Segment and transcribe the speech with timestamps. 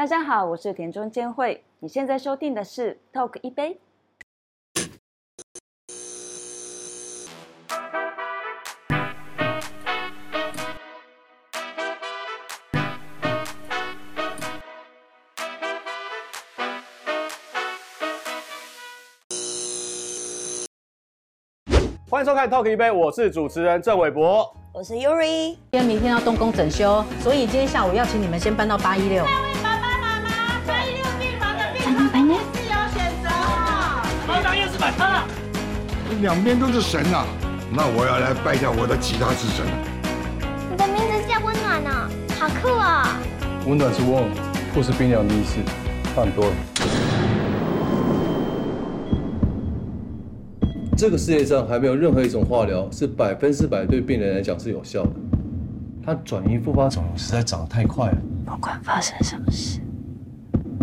[0.00, 1.62] 大家好，我是田中千惠。
[1.80, 3.78] 你现在收听的是 Talk 一杯。
[22.08, 25.56] 欢迎收看 Talk 一杯，我是主持人郑伟博，我是 Yuri。
[25.72, 29.26] 今天明天要动工整修，所以今天下午要请你们先搬到八一六。
[36.20, 37.24] 两边都是神啊！
[37.72, 39.64] 那我要来拜一下我的吉他之神。
[40.70, 41.90] 你的名字叫温暖呢，
[42.38, 43.16] 好酷啊！
[43.66, 44.28] 温暖是 warm，
[44.74, 45.56] 不是冰凉的意思，
[46.14, 46.52] 差很多了。
[50.94, 55.12] 这个世界上还没有任何一种化疗是百分之百对病人来讲是有效的。
[56.04, 58.18] 他转移复发肿瘤实在长得太快了。
[58.44, 59.80] 不管发生什么事，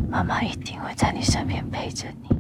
[0.10, 2.37] 妈妈一定会在你身边陪着你。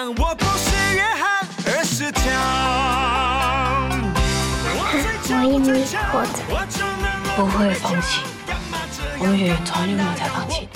[0.00, 0.06] 我
[5.44, 5.74] 一直
[6.10, 6.40] 活着，
[7.36, 8.22] 不会放弃。
[9.18, 10.66] 我们远远从来就没有在放弃。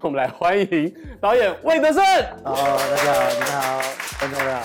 [0.00, 2.02] 我们来欢迎导演魏德圣。
[2.44, 3.80] 好，大家好，你好，
[4.18, 4.62] 观众大家好。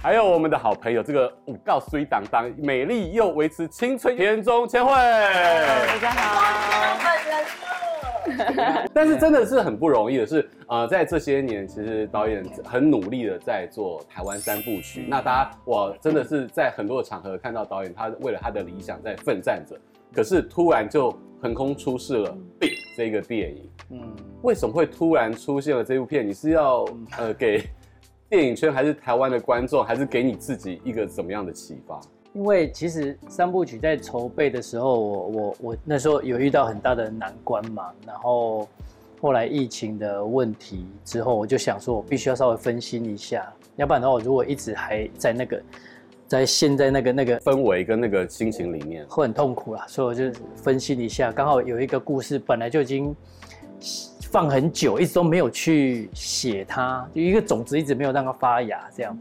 [0.00, 4.92] 还有我们的好朋友，这个五告虽当当，美丽又维持青春，田中千惠。
[4.92, 6.44] 大家好。
[8.92, 15.06] 但是真的是很不容易的是，是呃，在这些年，其实导演很努力的在做台湾三部曲。
[15.08, 19.78] 那大家，我真的是在很多的场合看到导演，他为了他的理想在奋战着。
[20.12, 22.36] 可是突然就横空出世了
[22.96, 23.70] 《这个电影。
[23.90, 24.00] 嗯，
[24.42, 26.26] 为什么会突然出现了这部片？
[26.26, 26.84] 你是要
[27.18, 27.62] 呃给
[28.28, 32.00] 电影圈，还是台湾的观众，还是给你自己一个怎么样的启发？
[32.38, 38.68] 因为其实三部曲在筹备的时候，我我我那时候有遇到很大的难关嘛，然后
[39.20, 45.60] 后来疫情的问题之后，我就想说，我必须要稍微分心一下，要不然的话，我如果一直还在那个
[46.28, 49.84] 在现在那个那个氛围跟那个心情里面，会很痛苦啦。
[49.88, 53.12] 所以我就分心一下，刚好有一个故事本来就已经
[54.30, 59.18] 放很久，一直都没有去写它，就一个种子一直没有让它发芽，这样。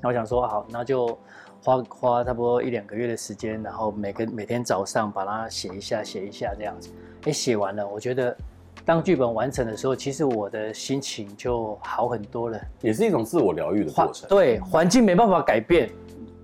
[0.00, 1.16] 那我想说，好，那就。
[1.64, 6.90] 花花差不多一两个月的时间，然后每个每天早上把它写一下，写一下这样子。
[7.22, 8.36] 哎，写完了，我觉得
[8.84, 12.60] 当剧本完成的时候，其实我的心情就好很多了。
[12.82, 14.28] 也是一种自我疗愈的过程。
[14.28, 15.88] 对，环境没办法改变，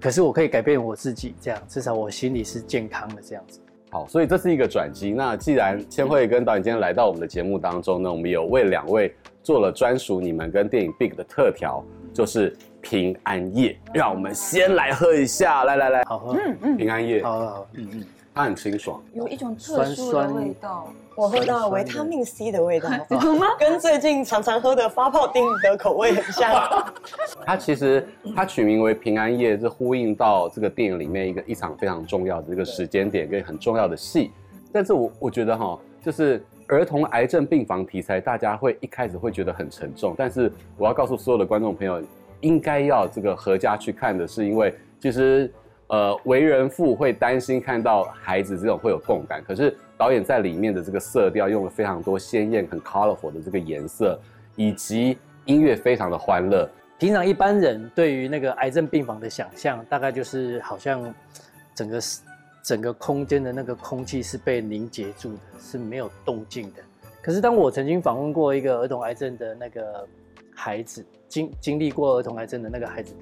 [0.00, 3.60] 可是我可以改变我自己，这样至少我心里是健康的这样子。
[3.90, 5.12] 好，所以这是一个转机。
[5.12, 12.56] 那既然千惠跟导演今天来到我们的节目当中呢，我们有为两位做了专属你们跟电影 Big 的特调，就是。
[12.80, 18.04] 平安夜，让我们先来喝一下，来来来，好喝，嗯嗯，平安夜，好好，嗯嗯，
[18.34, 23.46] 它很清爽，有一种特殊的味道，我喝到维他命 C 的味道， 有吗？
[23.58, 26.50] 跟最近常常喝的发泡丁的口味很像。
[27.44, 34.30] 它其实它取名为平安夜，是呼应到这个电影里面一个一场非常重要的一个时间点跟很重要的戏。
[34.72, 42.00] 但是我我觉得哈，就是儿童癌症病房题材，大家会一开始会觉得很沉重，但是我要告诉所有的观众朋友。
[42.40, 45.50] 应该要这个合家去看的是，因为其实，
[45.88, 49.42] 呃，为人父会担心看到孩子这种会有共感。
[49.46, 54.18] 可是导演在里面的这个色调用了非常多鲜艳、很 colorful 的这个颜色，
[54.56, 56.68] 以及音乐非常的欢乐。
[56.98, 61.14] 平常一般人对于那个癌症病房的想象，大概就是好像
[61.74, 62.00] 整个
[62.62, 66.82] 整个空间的那个空气是被凝结住的，是没有动静的。
[67.22, 70.06] 可是当我曾经访问过一个儿童癌症的那个
[70.60, 71.04] 孩子。
[71.26, 73.14] 经经历过儿童癌症的那个孩子，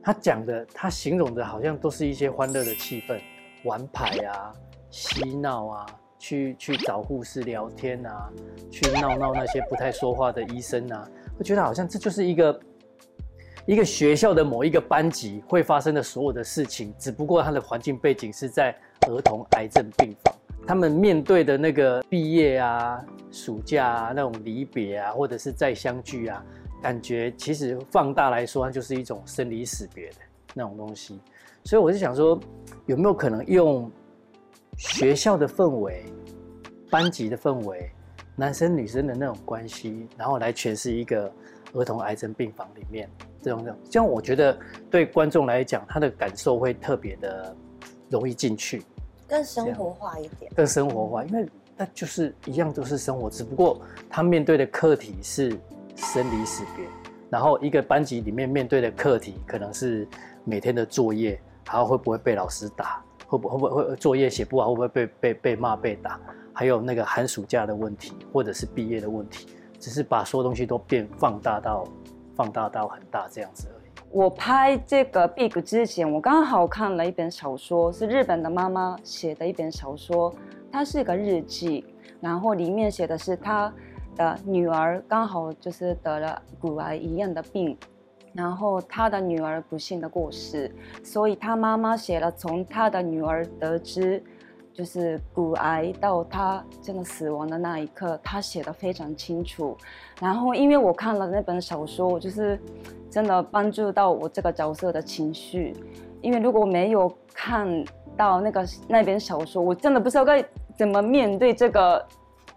[0.00, 3.20] 他讲的，他形容的，好像都是一些欢乐的气氛，
[3.64, 4.52] 玩牌啊，
[4.92, 5.86] 嬉闹啊，
[6.20, 8.30] 去去找护士聊天啊，
[8.70, 11.04] 去闹闹那些不太说话的医生啊，
[11.36, 12.60] 我觉得好像这就是一个
[13.66, 18.72] 一个学校的某一个班级会发生的所有的事情，只不过他的环境背景是在
[19.08, 20.32] 儿童癌症病房，
[20.64, 26.40] 他们面对的那个毕业啊、暑假啊那种离别啊，或者是再相聚啊。
[26.82, 30.16] 感觉其实放大来说，它就是一种生离死别的
[30.54, 31.20] 那种东西，
[31.64, 32.38] 所以我就想说，
[32.86, 33.90] 有没有可能用
[34.76, 36.04] 学校的氛围、
[36.90, 37.90] 班级的氛围、
[38.36, 41.30] 男生女生的那种关系，然后来诠释一个
[41.74, 43.10] 儿童癌症病房里面
[43.42, 44.56] 这种这种，这样我觉得
[44.90, 47.56] 对观众来讲，他的感受会特别的
[48.08, 48.82] 容易进去，
[49.28, 55.58] 更生活化一点，更生活化，因为那就是一样都是生活，只不过他面对的课题是
[55.98, 56.86] 生离死别，
[57.28, 60.06] 然后一个班级里面面对的课题可能是
[60.44, 66.18] 每天的作业，还有会不会被老师打，会不会不会作业写不好，会不会被被被骂被打，
[66.52, 69.48] 还有那个寒暑假的问题，或者是毕业的问题，
[69.78, 71.84] 只是把所有东西都变放大到
[72.34, 73.90] 放大到很大这样子而已。
[74.10, 80.32] 我拍这个 Big 之前，我刚好看了一本小说，是日本的妈妈写的一本小说，
[80.72, 81.84] 它是一个日记，
[82.20, 83.70] 然后里面写的是她
[84.18, 87.74] 的女儿刚好就是得了骨癌一样的病，
[88.34, 90.70] 然后她的女儿不幸的过世，
[91.02, 94.22] 所以他妈妈写了从他的女儿得知
[94.74, 99.74] 就是骨癌到他真的死亡的那一刻，他写的非常清楚。
[100.20, 102.60] 然后因为我看了那本小说，我就是。
[103.10, 105.74] 真的帮助到我这个角色的情绪，
[106.20, 107.66] 因为如果没有看
[108.18, 110.44] 到那个那本小说，我真的不知道该
[110.76, 112.06] 怎么面对这个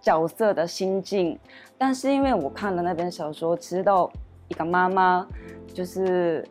[0.01, 1.38] 角色的心境。
[1.77, 4.12] 但是因为我看了那本小说，知道
[4.48, 5.25] 一个妈妈
[5.74, 6.45] 就是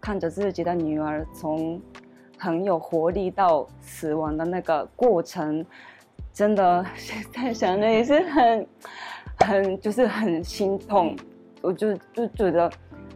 [0.00, 1.80] 看着自己的女儿从
[2.36, 5.64] 很有活力到死亡的那个过程，
[6.32, 8.66] 真的现在想的也是很
[9.46, 11.16] 很就是很心痛，
[11.60, 12.70] 我就就觉得。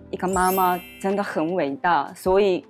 [0.08, 2.64] 一个妈妈真的很伟大，所以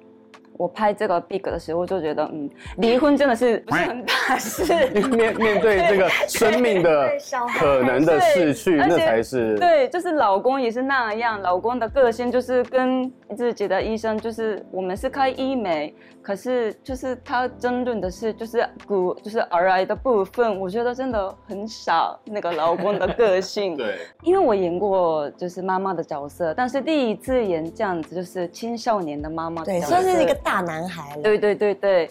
[0.58, 2.48] 我拍这个 Big 的时候就觉得，嗯，
[2.78, 4.64] 离婚真的是 不是很大事。
[5.10, 7.10] 面面对 这个生命的
[7.58, 9.88] 可能的逝去，那才是对。
[9.88, 15.94] 就是老公也是那样，老公的个性就是跟自己的医生，就是我们是开医美。
[16.22, 22.18] 可是，就是他争论的是，就是骨，就是儿癌的部分，我觉得真的很少。
[22.24, 31.22] 那个老公的个性，对， 因为我演过就是妈妈的角色，但是第一次演这样子，就是青少年的妈妈，对，算是一个大男孩了。
[31.22, 32.10] 对对对对。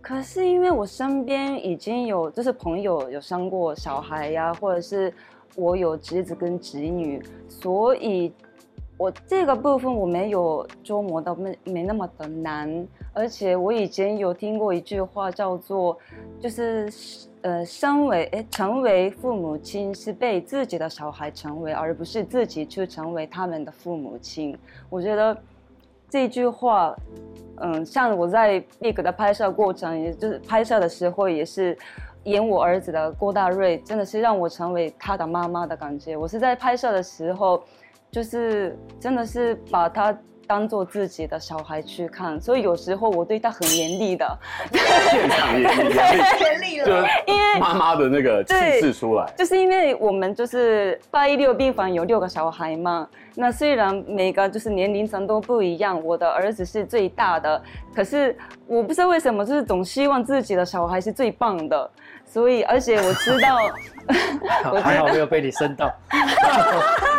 [0.00, 5.12] 可是因为我身边已经有就是朋友有生过小孩呀、或者是
[5.56, 8.32] 我有侄子跟侄女，所以。
[8.96, 15.98] 我这个部分我没有琢磨到没没那么的难，而且我以前有听过一句话叫做，
[16.40, 16.88] 就是
[17.42, 24.56] 呃，身为诶成为父母亲是被自己的小孩成为，而不是自己去成为他们的父母亲。
[24.88, 25.36] 我觉得
[26.08, 26.94] 这句话，
[27.56, 31.76] 嗯，像我在 Big 的拍摄过程，也就是拍摄的时候，也是
[32.24, 36.16] 演我儿子的郭大瑞，真的是让我成为他的妈妈的感觉。
[36.16, 37.62] 我是在拍摄的时候。
[38.10, 44.38] 就是真的是把他当做自己的小孩去看，所以有时候我对他很严厉的，
[45.10, 45.94] 现场严厉，
[46.40, 57.62] 严厉了， 因为妈妈的那个气势出来，就是因为我们就是八一六病房有六个小孩嘛，那虽然每个就是年龄层都不一样，我的儿子是最大的，
[57.94, 58.36] 可是
[58.66, 61.90] 我不知道为什么，就是总希望自己的小孩是最棒的。
[62.34, 63.60] 所以，而且我知道，
[64.72, 65.88] 我还好没有被你生到。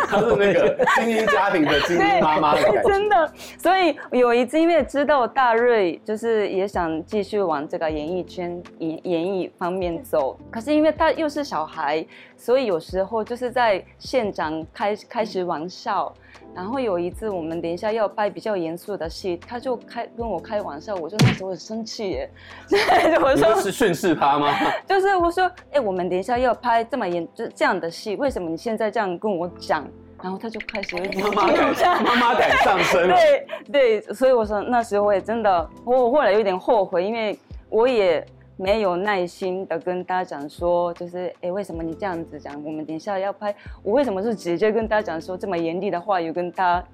[0.08, 2.82] 他是那个精英家庭的精英妈妈的感觉。
[2.86, 16.12] 真的，所以有一次因为知道大瑞就是也想继续往这个演艺圈、演演艺方面走，可是因为他又是小孩，所以有时候就是在现场开开始玩笑。
[16.56, 22.30] 然后有一次，我们等一下要拍比较严肃的戏，他就开跟我开玩笑，我就那时候很生气耶。
[23.22, 24.56] 我说是训斥他吗？
[24.88, 29.86] 就是我说，哎，我们等一下要拍这么严就这样的戏，为什么你现在这样跟我讲？
[30.22, 33.06] 然后他就开始 妈妈感妈妈感上升。
[33.06, 37.38] 对对，所以我说那时候我也真的，我后来有点后悔，因为
[37.68, 38.26] 我也。
[38.56, 42.54] 没有耐心的跟大家讲说，就是哎，为什么你这样子讲？
[42.64, 46.88] 我们等一下要拍，我为什么是直接跟大家讲说这么严厉的话语跟大家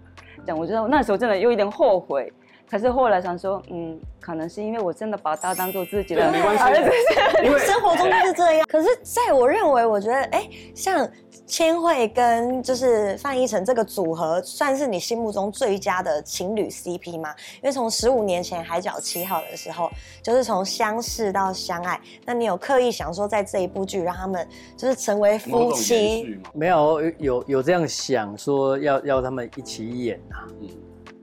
[0.45, 0.59] 讲？
[0.59, 2.33] 我觉得那时候真的有一点后悔。
[2.71, 6.65] 可是后来想说，嗯，可能是因为我真的把他当做自己的，没关系，
[7.45, 8.67] 因为生活中就是这样。
[8.67, 11.07] 可是在我认为，我觉得，哎，像
[11.53, 17.35] 千惠跟就是范逸臣这个组合，算是你心目中最佳的情侣 CP 吗？
[17.57, 19.91] 因为从十五年前《海角七号》的时候，
[20.23, 26.41] 就是从相识到相爱，那你有刻意想说，在这一部剧让他们就是成为夫妻？
[26.55, 30.49] 没有，有有这样想说要要他们一起演啊。
[30.63, 30.69] 嗯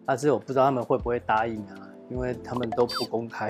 [0.06, 3.50] 但是我不知道他们会不会答应啊，因为他们都不公开，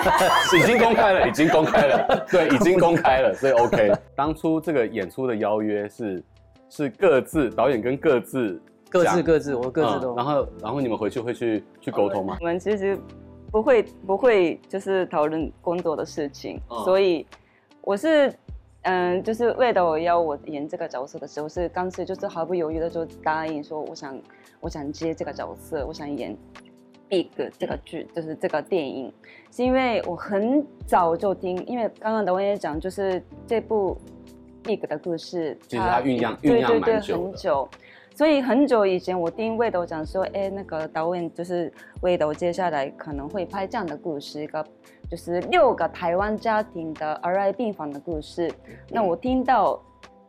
[0.56, 3.92] 已经公开了，已经公开了，对，已经公开了，所以 OK。
[4.14, 6.22] 当初这个演出的邀约是
[6.68, 12.36] 是各自导演跟各自各自各自，我各自都，嗯、然后然后你们回去会去去沟通吗？
[12.40, 12.98] 我们其实
[13.50, 17.26] 不会不会就是讨论工作的事情，嗯、所以
[17.80, 18.32] 我是
[18.82, 24.18] 嗯，就是为了我要我演这个角色的时候，是当时就是毫不犹豫的就答应说我想。
[24.60, 26.34] 我想接这个角色，我想演
[27.08, 29.12] Big 这个剧，就是这个电影，
[29.50, 33.96] 是因为我很早就听，因为刚刚导演也讲，就是这部
[34.62, 37.68] Big 的故事，就是它酝酿酝酿蛮久很久，
[38.14, 44.66] 所以很久以前我听魏导讲说，哎，那个导演就是魏导接下来可能会拍这样的故事，一个
[45.10, 48.50] 就是六个台湾家庭的儿癌病房的故事，
[48.90, 49.82] 那我听到。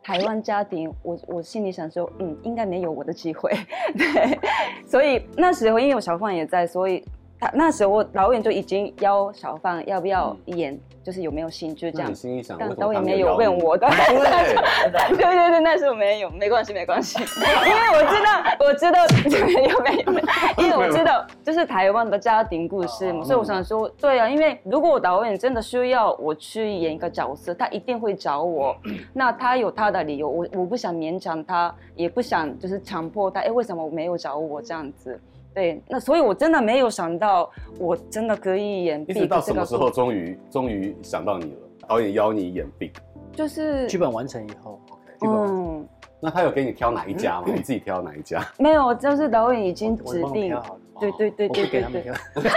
[0.06, 3.50] 台湾家庭，我我心里想说，嗯，应该没有我的机会，
[3.98, 4.38] 对，
[4.86, 7.04] 所以那时候因为我小范也在，所以
[7.40, 10.78] 他那时候导演就已经邀小范要不要演。
[11.06, 12.12] 嗯就是有没有兴趣这样？
[12.12, 13.88] 心里想，但导演没有问我的。
[13.88, 15.16] 对对对
[15.50, 17.20] 对，那时候没有，没关系没关系，
[17.64, 19.06] 因为我知道我知道
[19.46, 20.20] 没有没有没
[20.58, 28.76] 有，因为我知道就是台湾的家庭故事嘛，所以我想说，对啊，因为如果导演真的需要我去演一个角色，他一定会找我，
[29.14, 35.20] 那他有他的理由，我我不想勉强他，也不想就是强迫他，哎，为什么没有找我这样子？
[35.56, 39.14] 对，那所以我真的没有想到，我真的可以演 Big。
[39.16, 41.60] 一直到什么时候终于终于想到你了？
[41.88, 42.90] 导演邀你演 Big，
[43.32, 44.78] 就是剧本完成以后。
[45.18, 45.78] 剧本完成。
[45.78, 45.88] 嗯，
[46.20, 47.46] 那他有给你挑哪一家吗？
[47.56, 48.46] 你自己挑哪一家？
[48.60, 50.54] 没有，就是导演已经指定。
[51.00, 52.12] 对对对对对对。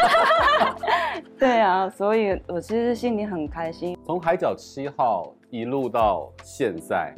[1.39, 3.97] 对啊，所以我其实心里很开心。
[4.05, 7.13] 从海角七号一路到现在，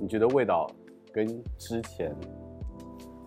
[0.00, 0.66] 你觉得味道
[1.12, 1.26] 跟
[1.58, 2.10] 之前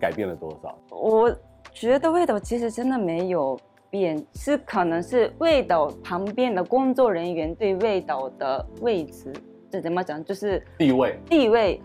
[0.00, 0.76] 改变了多少？
[0.90, 1.32] 我。
[1.72, 3.58] 觉得味道其实真的没有
[3.88, 9.32] 变，是可能是味道旁边的工作人员对味道的位置，
[9.70, 10.22] 这怎么讲？
[10.24, 11.80] 就是地位，地位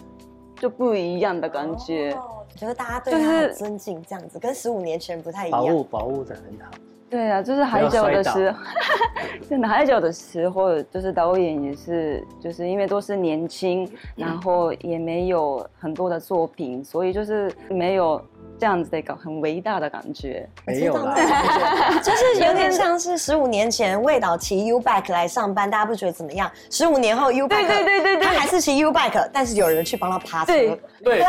[0.55, 2.11] 就不一样的感觉。
[2.13, 5.59] 哦，觉得大家对他很尊敬，这样子，就是，跟十五年前不太一样。
[5.59, 6.71] 保护保护的很好。
[7.09, 8.59] 对啊，就是海角的时候，
[9.47, 18.21] 真的海角的时候，就是导演也是，就是因为都是年轻，然后也没有很多的作品，所以就是没有。
[18.57, 21.13] 这样子的一个很伟大的感觉，没有啦，
[22.01, 26.49] 就是有点像是十五年前魏导骑 U bike 来上班，大家不觉得怎么样？
[26.69, 30.53] 十五年后 U bike，对对对对对，他还是骑 U bike，但是有人去帮他爬车。
[30.53, 31.19] 对，对，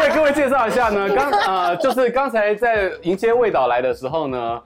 [0.00, 4.62] 为各位介绍一下呢，刚呃，就是刚才在迎接魏导来的时候呢。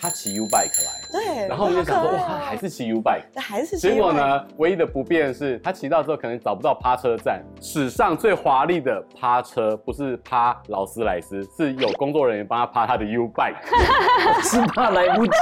[0.00, 7.42] 他骑 U bike 来，对，然后我们就想说，哇，他还是骑 U bike，还是结果呢，唯一的不便是他骑到之后可能找不到趴车站。
[7.60, 13.56] 史上最华丽的趴车不是趴劳斯莱斯，是有工作人员帮他趴他的 U bike，
[14.42, 15.32] 是怕来不及，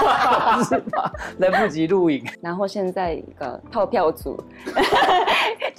[0.68, 2.24] 是怕来不及录影。
[2.40, 4.42] 然后现在一个套票组，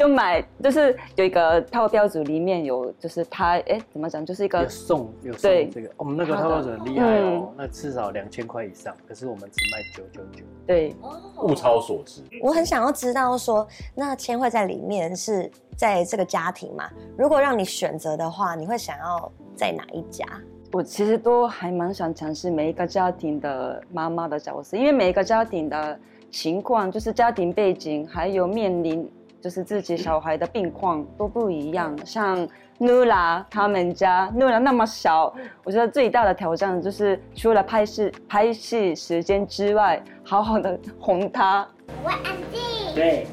[0.04, 8.12] 就买，就是有一个套标组里面有，就是他，哎，怎么讲，就是一个有送有送这个，我们那个套标组很厉害哦，那至少。
[8.14, 10.44] 两千块以上，可是我们只卖九九九。
[10.68, 10.94] 对，
[11.42, 12.22] 物超所值。
[12.42, 16.88] 我很想要知道说，那千惠在里面是在这个家庭嘛？
[17.18, 20.26] 如果让你选择的话，你会想要在哪一家？
[20.74, 25.98] 我其实都还蛮想尝试每一个家庭的妈妈的角色，因为每一个家庭的
[26.30, 29.10] 情况，就是家庭背景，还有面临
[29.44, 32.48] 就是自己小孩的病况都不一样，像。
[32.80, 35.34] Nura 他们家，Nura 那么小，
[35.64, 41.66] 我觉得最大的挑战就是除了拍戏拍戏时间之外，好好的哄他。
[42.04, 42.96] 我安静。
[42.96, 43.28] 对。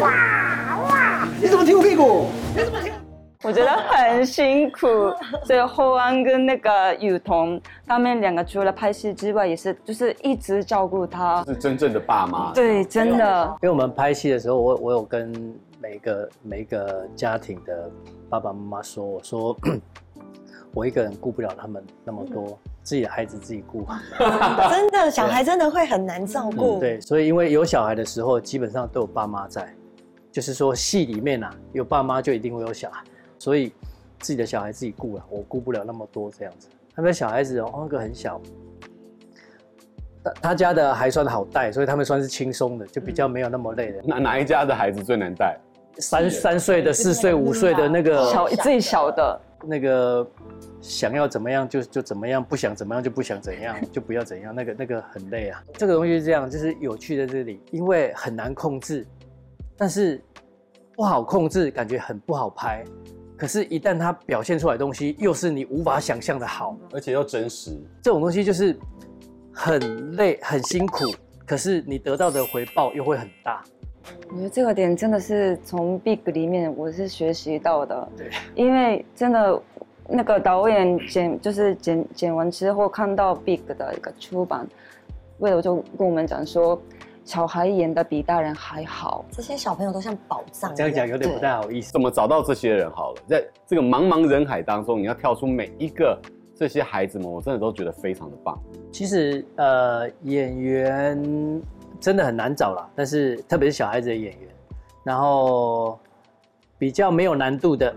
[0.00, 1.28] 哇哇！
[1.40, 2.26] 你怎么踢我屁股？
[2.56, 2.90] 你怎么踢？
[3.44, 4.86] 我觉得很辛苦，
[5.44, 12.52] 所以后安跟那个雨桐他们两个除了拍戏之外，也是就是一直照顾他，是真正的爸妈。
[12.52, 13.44] 对，真的。
[13.62, 15.32] 因为我们拍戏的时候，我我有跟
[15.80, 17.90] 每个每一个家庭的。
[18.30, 19.56] 爸爸妈妈说：“我说，
[20.72, 23.84] 我一个人顾不了他们那么多，自己的孩子自己顾。
[24.70, 26.78] 真的，小孩真的会很难照顾。
[26.78, 29.74] 对，所以因为有小孩的时候，基本上都有爸妈在，
[30.30, 33.02] 就是说戏里面啊，有爸妈就一定会有小孩，
[33.40, 33.72] 所以
[34.20, 36.68] 自己的小孩自己顾了，我顾不了那么多这样子。
[36.94, 38.40] 他们小孩子哦，那个很小，
[40.22, 44.02] 他他家的还算好带，所以他们算是轻松的，就比较没有那么累的。
[44.04, 45.58] 哪哪一家的孩子最难带？”
[45.98, 50.26] 三三岁的、四岁、五岁的那个小最小的，那个
[50.80, 54.54] 想要怎么样就就怎么样，不想怎么样就不想怎样，就不要怎样。
[54.54, 55.62] 那个那个很累啊。
[55.74, 59.06] 这个东西是这样，就是有趣在这里，因为很难控制，
[59.76, 60.22] 但是
[60.94, 62.84] 不好控制，感觉很不好拍。
[63.40, 67.70] 可是，一旦它表现出来的东西又是你无法想象的好，而且又真实，
[68.02, 68.78] 这种东西就是
[69.50, 71.06] 很累、很辛苦，
[71.46, 73.64] 可是你得到的回报又会很大。
[74.28, 79.62] 我觉得这个点真的是从 Big 里面我是学习到的，对，因为真的
[80.06, 84.68] 那个导演剪就是剪剪完之后看到 Big 的一个出版，
[85.38, 86.78] 为了就跟我们讲说，
[87.24, 90.74] 小孩演的比大人还好，这些小朋友都像宝藏。
[90.74, 91.92] 这样讲有点不太好意思。
[91.92, 93.22] 怎么找到这些人好了？
[93.28, 96.18] 在这个茫茫人海当中，你要跳出每一个
[96.56, 98.58] 这些孩子们，我真的都觉得非常的棒。
[98.90, 101.62] 其实呃，演员
[102.00, 104.48] 真的很难找啦，但是特别是小孩子的演员，
[105.04, 105.98] 然后
[106.78, 107.94] 比较没有难度的，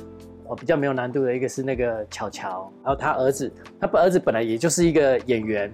[0.47, 5.73] 哦，比较没有难度的一个是那个巧乔，然后他儿子，他儿子本来也就是一个演员，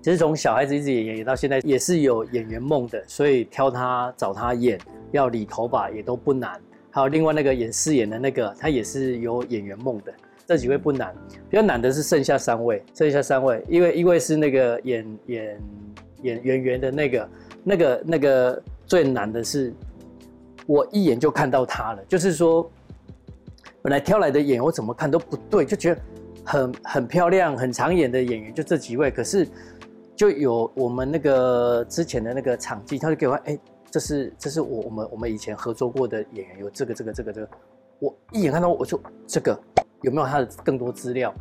[0.00, 4.78] 其实从小孩子一直演演演到现在，也是有演员梦的，所以挑他找他演，
[5.10, 6.52] 要理头发也都不难。
[6.90, 10.12] 还有另外那个演饰演的那个，他也是有演员梦的。
[10.46, 11.14] 这几位不难，
[11.50, 15.62] 比较难的是剩下三位，剩下三位，因为一位是那个演演
[16.22, 17.28] 演演员的那个，
[17.62, 19.74] 那个那个最难的是，
[20.66, 22.68] 我一眼就看到他了，就是说，
[23.82, 26.00] 本来挑来的演我怎么看都不对，就觉得
[26.42, 29.46] 很很漂亮、很常演的演员就这几位，可是
[30.18, 33.56] 就有我们那个之前的那个场记，他就给我哎，
[33.88, 37.48] 这是这是我我们我们以前合作过的演员，有这个这个这个这个，
[38.00, 39.58] 我一眼看到我就这个。
[40.02, 41.34] 有没有他的更多资料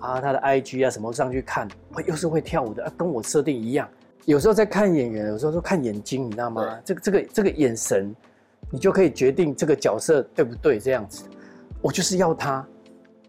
[0.00, 0.20] 啊？
[0.20, 3.88] 他的 IG 啊什么上去看，我又是会跳舞的，啊、跟我设定一样。
[4.24, 6.80] 有时候在看演员，有时候说看眼睛，你知道吗？
[6.84, 8.12] 这个这个这个眼神，
[8.72, 10.80] 你就可以决定这个角色对不对？
[10.80, 11.22] 这样子，
[11.80, 12.66] 我就是要他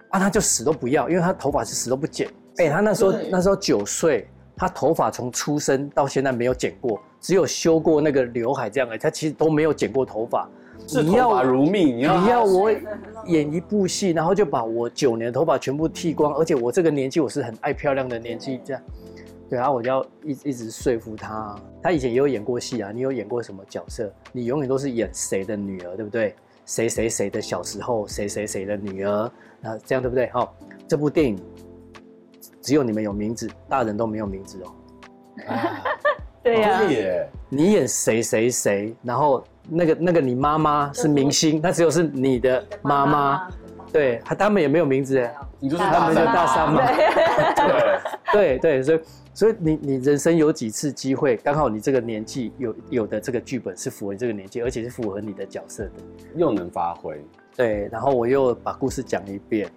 [0.10, 2.28] 啊，他就死都不要，因为他头发是死都不剪。
[2.58, 4.28] 哎、欸，他那时候那时候九岁，
[4.64, 10.48] 他头发从出生到现在没有剪过，只有修过那个刘海这样的，他其实都没有剪过头发。
[10.88, 12.72] 是头发如命，你要你要我
[13.26, 18.82] 演一部戏，然后就把我九年的头发全部剃光，而且我这个年纪我是很爱漂亮的年纪，这样，
[19.50, 21.54] 对啊，我就要一一直说服他。
[21.82, 24.10] 他以前也有演过戏啊，你有演过什么角色？
[24.32, 26.34] 你永远都是演谁的女儿，对不对？
[26.66, 30.30] 谁谁谁的小时候，谁谁谁的女儿，啊，这样对不对？
[30.30, 30.56] 好，
[30.88, 31.38] 这部电影
[32.64, 34.74] 只有你们有名字，大人都没有名字哦。
[35.48, 35.84] 啊。
[36.42, 36.82] 对呀、啊，
[37.48, 39.44] 你演谁谁谁，然后。
[39.70, 43.48] 那个那个，你妈妈是明星，那只有是你的妈妈，
[43.94, 45.26] 对，他们也没有名字，
[45.58, 46.82] 你就是他们的大三嘛，
[48.34, 48.58] 对。
[48.58, 49.00] 对对，所以
[49.34, 55.92] 所以你你人生有几次机会，刚好你这个年纪有有的这个剧本是符合这个年纪，而且是符合你的角色的，
[56.36, 57.24] 又能发挥，
[57.56, 59.72] 对，然后我又把故事讲一遍，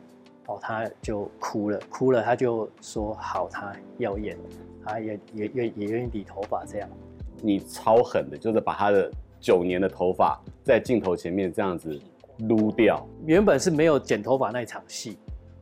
[0.46, 4.36] 哦，他就哭了，哭了，他就说好，他要演，
[4.84, 6.88] 他也也愿也愿意理头发这样，
[7.42, 9.10] 你超狠的，就是把他的。
[9.38, 12.00] 九年的头发在镜头前面这样子
[12.48, 15.18] 撸掉，原本是没有剪头发那一场戏，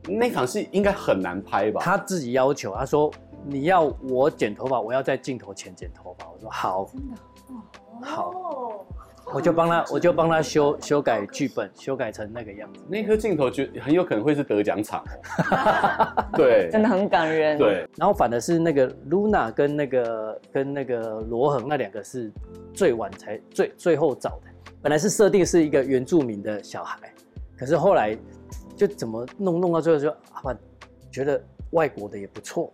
[0.07, 1.81] 那场戏应该很难拍吧？
[1.83, 3.11] 他自己要求，他说
[3.45, 6.25] 你要我剪头发，我要在镜头前剪头发。
[6.31, 7.17] 我说好，真的，
[8.01, 8.64] 好，
[9.33, 12.81] 我就帮他，我就帮他修修改剧本，修改成那个样子。
[12.87, 15.03] 那颗镜头就很有可能会是得奖场，
[16.35, 17.57] 对， 真的很感人。
[17.57, 22.31] 对，然后反的是那个 Luna 跟那个跟那个罗恒那两个是。
[22.73, 24.47] 最晚才最最后找的，
[24.81, 27.09] 本来是设定是一个原住民的小孩，
[27.57, 28.17] 可是后来
[28.75, 30.53] 就怎么弄弄到最后就啊，
[31.09, 32.69] 觉得外国的也不错，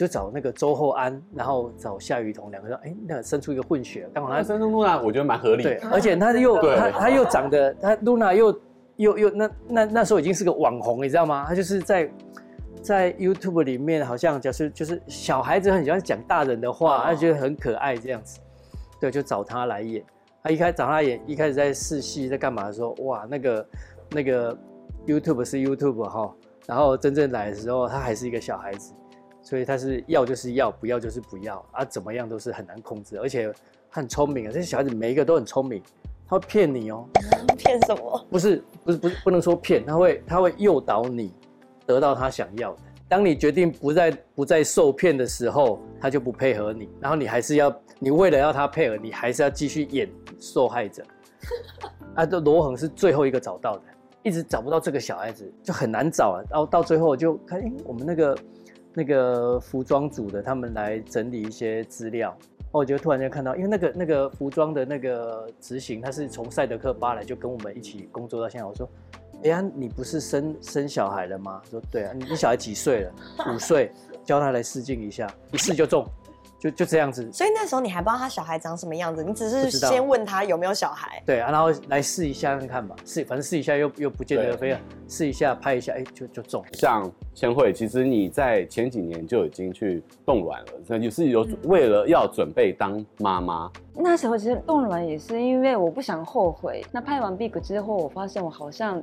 [0.00, 5.78] 就找那个周厚安，然后找夏雨桐两个人，哎，那个生出一个混血，刚好他生出露娜，我觉得蛮合理的。
[5.78, 8.60] 对，而且他又他他又长得他露娜又
[8.96, 11.44] 又又那那那时候已经是个网红，你知道吗？
[11.46, 12.10] 他就是在
[12.80, 18.40] 在 YouTube 里面，好像就是就是小孩子很喜欢讲大人的话，他觉得很可爱这样子。
[18.98, 20.02] 对，就找他来演。
[20.42, 23.66] 他一开始找他演，一开始在试戏，在干嘛的时候，哇，那个
[24.12, 24.56] 那个
[25.06, 26.34] YouTube 是 YouTube 哈，
[26.66, 28.94] 然后真正来的时候，他还是一个小孩子，
[29.42, 33.52] 所以他是要就是要，不要就是不要啊，怎么样都是很难控制，而且
[33.88, 35.82] 很聪明啊，这些小孩子每一个都很聪明，
[36.26, 37.06] 他会骗你哦。
[37.58, 38.26] 骗什么？
[38.30, 41.32] 不是不是不是不能说骗，他会他会诱导你
[41.86, 42.78] 得到他想要的。
[43.08, 47.74] 当你决定不再不再受骗的时候，他就不配合你，然后你还是要。
[48.02, 51.04] 你为了要他配合，你还是要继续演受害者。
[52.16, 53.82] 啊，这罗恒是最后一个找到的，
[54.22, 56.40] 一直找不到这个小孩子，就很难找啊。
[56.50, 58.34] 然后到最后就看，哎，我们那个
[58.92, 62.30] 那个服装组的他们来整理一些资料，
[62.72, 68.64] 哦，我就突然间看到，因为那个那个服装的那个执行，他是从赛德克巴来，就跟我们一起工作到现在。
[68.64, 68.88] 我说，
[69.44, 71.62] 哎呀，你不是生生小孩了吗？
[71.70, 73.12] 说对啊，你你小孩几岁了？
[73.54, 73.92] 五岁，
[74.24, 76.04] 教他来试镜一下，一试就中。
[76.60, 81.22] 就就这样子，所以那时候你还不知道他小孩长什么样子，你只是先问他有没有小孩。
[81.24, 86.62] 对啊，然后来试一下看看吧，试反正试一下又又不见得非要试一下拍一下，哎，就就中。
[86.74, 93.70] 像千惠，其实你在前几年就已经去冻卵了，那就是有为了要准备当妈妈。
[93.94, 96.84] 那时候其实冻卵也是因为我不想后悔。
[96.92, 99.02] 那拍完 Big 之后，我发现我好像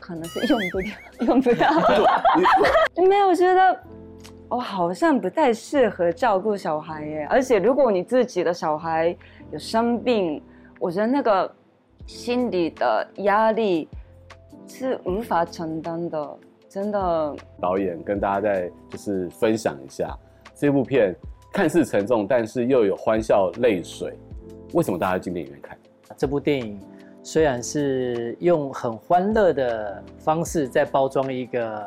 [0.00, 0.92] 可能是用不掉，
[1.26, 1.70] 用不 掉。
[3.08, 3.80] 没有，我觉得。
[4.48, 9.16] 我、哦、好像不太适合照顾小孩耶，而且如果你自己的小孩
[9.50, 10.40] 有生病，
[10.78, 11.52] 我觉得那个
[12.06, 13.88] 心理的压力
[14.68, 16.38] 是无法承担的。
[16.68, 17.36] 真的。
[17.60, 20.16] 导演跟大家再就是分享一下
[20.54, 21.14] 这部片，
[21.52, 24.16] 看似沉重，但是又有欢笑泪水，
[24.74, 25.76] 为什么大家进电影院看？
[26.16, 26.80] 这部电影
[27.22, 31.84] 虽然是用很欢乐的方式在包装一个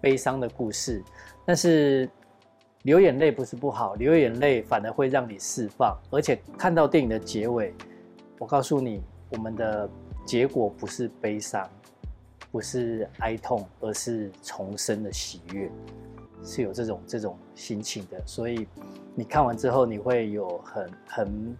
[0.00, 1.02] 悲伤的故事，
[1.50, 2.08] 但是
[2.82, 7.74] 流眼泪不是不好，流眼泪反而会让你释放，而且看到电影的结尾，
[8.38, 9.90] 我告诉你，我们的
[10.24, 11.68] 结果不是悲伤，
[12.52, 15.68] 不是哀痛，而是重生的喜悦，
[16.44, 18.68] 是有这种这种心情的，所以
[19.16, 21.56] 你看完之后，你会有很很。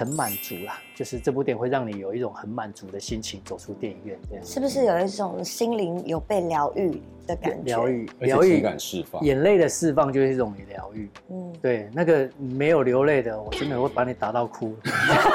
[0.00, 7.64] 很满足啦，就是这部电影会让你有一种很满足的心情走出电影院，这样是不是有一种心灵有被疗愈的感觉？
[7.64, 11.10] 疗愈，疗愈，情感释放，眼泪的释放就是一种疗愈。
[11.28, 14.74] 嗯，对，那个没有流泪的，我真的会把你打到哭。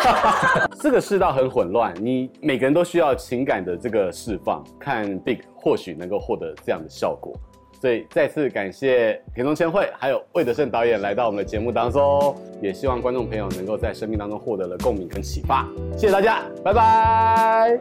[0.82, 7.38] 这个世道很混乱，你每个人都需要情感的这个释放，看 Big 或许能够获得这样的效果。
[7.86, 15.70] 所以再次感谢田中千惠还有魏德胜导演来到我们的节目当中，也希望观众朋友能够在生命当中获得了共鸣跟启发。
[15.96, 17.80] 谢谢大家，拜拜。